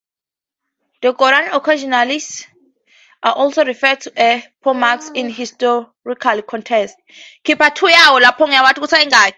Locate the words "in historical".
5.13-6.41